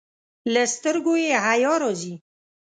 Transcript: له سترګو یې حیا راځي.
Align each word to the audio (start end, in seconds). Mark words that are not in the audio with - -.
له 0.53 0.63
سترګو 0.73 1.13
یې 1.25 1.33
حیا 1.45 1.73
راځي. 1.81 2.13